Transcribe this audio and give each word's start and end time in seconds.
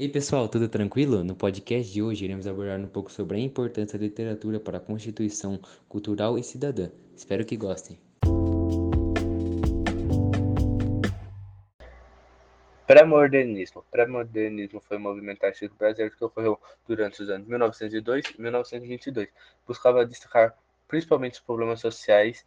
E 0.00 0.04
aí 0.04 0.08
pessoal, 0.08 0.48
tudo 0.48 0.66
tranquilo? 0.66 1.22
No 1.22 1.36
podcast 1.36 1.92
de 1.92 2.02
hoje 2.02 2.24
iremos 2.24 2.46
abordar 2.46 2.80
um 2.80 2.86
pouco 2.86 3.12
sobre 3.12 3.36
a 3.36 3.40
importância 3.40 3.98
da 3.98 4.06
literatura 4.06 4.58
para 4.58 4.78
a 4.78 4.80
constituição 4.80 5.60
cultural 5.90 6.38
e 6.38 6.42
cidadã. 6.42 6.88
Espero 7.14 7.44
que 7.44 7.54
gostem. 7.54 8.00
Pré-modernismo. 12.86 13.84
Pré-modernismo 13.90 14.80
foi 14.80 14.96
um 14.96 15.00
movimento 15.00 15.44
artístico 15.44 15.76
brasileiro 15.76 16.16
que 16.16 16.24
ocorreu 16.24 16.58
durante 16.88 17.22
os 17.22 17.28
anos 17.28 17.46
1902 17.46 18.24
e 18.38 18.40
1922. 18.40 19.28
Buscava 19.66 20.06
destacar 20.06 20.56
principalmente 20.88 21.34
os 21.34 21.40
problemas 21.40 21.78
sociais, 21.78 22.46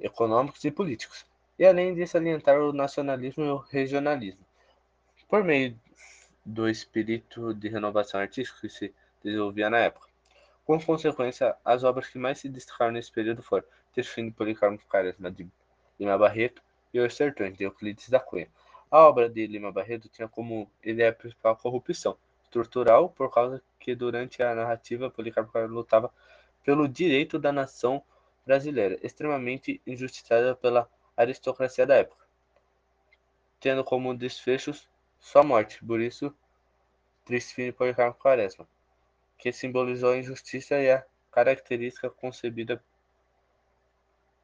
econômicos 0.00 0.64
e 0.64 0.70
políticos, 0.70 1.26
e 1.58 1.66
além 1.66 1.94
de 1.94 2.06
salientar 2.06 2.58
o 2.58 2.72
nacionalismo 2.72 3.44
e 3.44 3.50
o 3.50 3.56
regionalismo. 3.58 4.40
Por 5.28 5.44
meio 5.44 5.76
do 6.44 6.68
espírito 6.68 7.54
de 7.54 7.68
renovação 7.68 8.20
artística 8.20 8.60
que 8.60 8.68
se 8.68 8.94
desenvolvia 9.22 9.70
na 9.70 9.78
época. 9.78 10.08
Com 10.64 10.80
consequência, 10.80 11.56
as 11.64 11.84
obras 11.84 12.08
que 12.08 12.18
mais 12.18 12.38
se 12.38 12.48
destacaram 12.48 12.92
nesse 12.92 13.10
período 13.10 13.42
foram 13.42 13.64
Texto 13.92 14.22
de 14.22 14.30
Policarpo 14.30 14.84
Quaresma 14.86 15.30
de 15.30 15.46
Lima 15.98 16.16
Barreto 16.16 16.62
e 16.92 17.00
Os 17.00 17.14
Sertões 17.14 17.56
de 17.56 17.64
Euclides 17.64 18.08
da 18.08 18.20
Cunha. 18.20 18.48
A 18.90 18.98
obra 19.00 19.28
de 19.28 19.46
Lima 19.46 19.72
Barreto 19.72 20.08
tinha 20.08 20.28
como 20.28 20.70
ideia 20.82 21.12
principal 21.12 21.52
a 21.52 21.56
corrupção 21.56 22.16
estrutural, 22.44 23.08
por 23.08 23.32
causa 23.32 23.62
que 23.78 23.94
durante 23.94 24.42
a 24.42 24.54
narrativa 24.54 25.10
Policarpo 25.10 25.52
Quaresma 25.52 25.74
lutava 25.74 26.12
pelo 26.64 26.88
direito 26.88 27.38
da 27.38 27.52
nação 27.52 28.02
brasileira, 28.46 28.98
extremamente 29.02 29.80
injustiçada 29.86 30.54
pela 30.54 30.88
aristocracia 31.16 31.86
da 31.86 31.96
época, 31.96 32.24
tendo 33.60 33.84
como 33.84 34.14
desfechos 34.14 34.88
sua 35.20 35.42
morte, 35.42 35.84
por 35.84 36.00
isso, 36.00 36.34
triste 37.24 37.54
fim 37.54 37.64
de 37.66 37.72
Policarpo 37.72 38.20
Quaresma, 38.20 38.66
que 39.38 39.52
simbolizou 39.52 40.12
a 40.12 40.18
injustiça 40.18 40.78
e 40.80 40.90
a 40.90 41.04
característica 41.30 42.10
concebida 42.10 42.82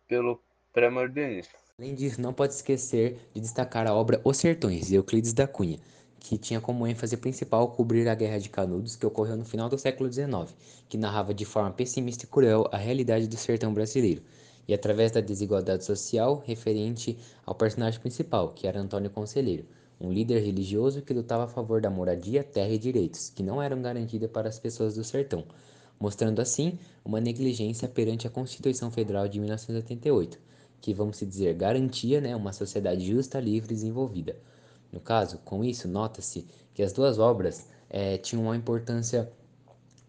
pelo 0.06 0.40
pré-modernismo. 0.72 1.54
Além 1.78 1.94
disso, 1.94 2.20
não 2.20 2.32
pode 2.32 2.54
esquecer 2.54 3.20
de 3.32 3.40
destacar 3.40 3.86
a 3.86 3.94
obra 3.94 4.20
Os 4.24 4.36
Sertões, 4.38 4.88
de 4.88 4.96
Euclides 4.96 5.32
da 5.32 5.46
Cunha, 5.46 5.78
que 6.18 6.36
tinha 6.36 6.60
como 6.60 6.86
ênfase 6.86 7.16
principal 7.16 7.70
cobrir 7.70 8.08
a 8.08 8.14
Guerra 8.14 8.38
de 8.38 8.48
Canudos, 8.48 8.96
que 8.96 9.06
ocorreu 9.06 9.36
no 9.36 9.44
final 9.44 9.68
do 9.68 9.78
século 9.78 10.12
XIX, 10.12 10.54
que 10.88 10.98
narrava 10.98 11.32
de 11.32 11.44
forma 11.44 11.70
pessimista 11.70 12.24
e 12.24 12.28
cruel 12.28 12.68
a 12.72 12.76
realidade 12.76 13.28
do 13.28 13.36
sertão 13.36 13.72
brasileiro, 13.72 14.22
e 14.66 14.74
através 14.74 15.12
da 15.12 15.20
desigualdade 15.20 15.84
social 15.84 16.42
referente 16.44 17.16
ao 17.46 17.54
personagem 17.54 18.00
principal, 18.00 18.50
que 18.50 18.66
era 18.66 18.80
Antônio 18.80 19.10
Conselheiro, 19.10 19.64
um 20.00 20.12
líder 20.12 20.40
religioso 20.40 21.02
que 21.02 21.12
lutava 21.12 21.44
a 21.44 21.48
favor 21.48 21.80
da 21.80 21.90
moradia, 21.90 22.44
terra 22.44 22.70
e 22.70 22.78
direitos, 22.78 23.30
que 23.30 23.42
não 23.42 23.60
eram 23.60 23.82
garantidos 23.82 24.30
para 24.30 24.48
as 24.48 24.58
pessoas 24.58 24.94
do 24.94 25.02
sertão, 25.02 25.44
mostrando 25.98 26.40
assim 26.40 26.78
uma 27.04 27.20
negligência 27.20 27.88
perante 27.88 28.26
a 28.26 28.30
Constituição 28.30 28.90
Federal 28.90 29.26
de 29.26 29.40
1988, 29.40 30.38
que, 30.80 30.94
vamos 30.94 31.18
dizer, 31.18 31.54
garantia 31.54 32.20
né, 32.20 32.36
uma 32.36 32.52
sociedade 32.52 33.04
justa, 33.04 33.40
livre 33.40 33.72
e 33.72 33.74
desenvolvida. 33.74 34.36
No 34.92 35.00
caso, 35.00 35.38
com 35.38 35.64
isso, 35.64 35.88
nota-se 35.88 36.46
que 36.72 36.82
as 36.82 36.92
duas 36.92 37.18
obras 37.18 37.66
é, 37.90 38.16
tinham 38.18 38.44
uma 38.44 38.56
importância 38.56 39.30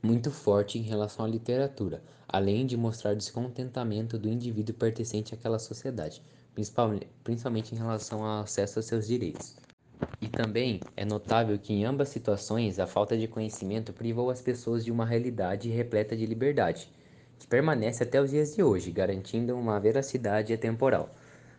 muito 0.01 0.31
forte 0.31 0.77
em 0.77 0.83
relação 0.83 1.25
à 1.25 1.27
literatura, 1.27 2.01
além 2.27 2.65
de 2.65 2.77
mostrar 2.77 3.15
descontentamento 3.15 4.17
do 4.17 4.29
indivíduo 4.29 4.75
pertencente 4.75 5.33
àquela 5.33 5.57
sociedade, 5.57 6.21
principalmente 6.53 7.73
em 7.73 7.77
relação 7.77 8.23
ao 8.23 8.43
acesso 8.43 8.79
aos 8.79 8.85
seus 8.85 9.07
direitos. 9.07 9.55
E 10.21 10.27
também 10.27 10.79
é 10.95 11.05
notável 11.05 11.57
que 11.57 11.73
em 11.73 11.85
ambas 11.85 12.09
situações 12.09 12.79
a 12.79 12.87
falta 12.87 13.17
de 13.17 13.27
conhecimento 13.27 13.93
privou 13.93 14.29
as 14.29 14.41
pessoas 14.41 14.83
de 14.83 14.91
uma 14.91 15.05
realidade 15.05 15.69
repleta 15.69 16.15
de 16.15 16.25
liberdade, 16.25 16.89
que 17.37 17.47
permanece 17.47 18.03
até 18.03 18.21
os 18.21 18.29
dias 18.29 18.55
de 18.55 18.61
hoje, 18.61 18.91
garantindo 18.91 19.55
uma 19.57 19.79
veracidade 19.79 20.53
atemporal. 20.53 21.13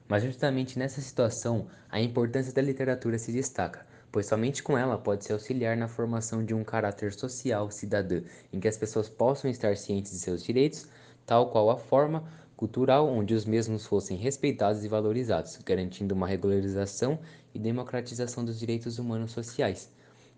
Mas 0.07 0.23
justamente 0.23 0.79
nessa 0.79 1.01
situação, 1.01 1.69
a 1.89 2.01
importância 2.01 2.53
da 2.53 2.61
literatura 2.61 3.19
se 3.19 3.33
destaca, 3.33 3.87
pois 4.11 4.27
somente 4.27 4.63
com 4.63 4.77
ela 4.77 4.99
pode 4.99 5.25
se 5.25 5.33
auxiliar 5.33 5.77
na 5.77 5.89
formação 5.89 6.45
de 6.45 6.53
um 6.53 6.65
caráter 6.65 7.13
social 7.13 7.71
cidadã, 7.71 8.23
em 8.53 8.59
que 8.59 8.69
as 8.69 8.77
pessoas 8.77 9.09
possam 9.09 9.51
estar 9.51 9.77
cientes 9.77 10.13
de 10.13 10.19
seus 10.19 10.43
direitos, 10.43 10.89
tal 11.25 11.51
qual 11.51 11.71
a 11.71 11.77
forma 11.77 12.25
cultural 12.61 13.09
onde 13.09 13.33
os 13.33 13.47
mesmos 13.47 13.87
fossem 13.87 14.19
respeitados 14.19 14.85
e 14.85 14.89
valorizados, 14.89 15.59
garantindo 15.65 16.15
uma 16.15 16.27
regularização 16.27 17.19
e 17.55 17.59
democratização 17.59 18.45
dos 18.45 18.61
direitos 18.61 18.99
humanos 18.99 19.33
sociais, 19.33 19.89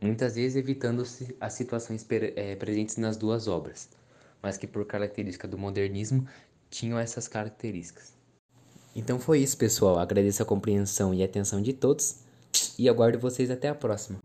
muitas 0.01 0.37
vezes 0.37 0.55
evitando-se 0.55 1.35
as 1.41 1.55
situações 1.55 2.07
é, 2.37 2.55
presentes 2.55 2.97
nas 2.97 3.17
duas 3.17 3.49
obras, 3.49 3.89
mas 4.41 4.57
que 4.57 4.69
por 4.69 4.87
característica 4.87 5.49
do 5.49 5.59
modernismo 5.59 6.25
tinham 6.71 6.97
essas 6.97 7.27
características. 7.27 8.15
Então 8.95 9.19
foi 9.19 9.41
isso, 9.41 9.57
pessoal. 9.57 9.99
Agradeço 9.99 10.45
a 10.45 10.47
compreensão 10.47 11.13
e 11.13 11.25
atenção 11.25 11.61
de 11.61 11.73
todos 11.73 12.21
e 12.79 12.89
aguardo 12.89 13.19
vocês 13.19 13.51
até 13.51 13.69
a 13.69 13.75
próxima. 13.75 14.21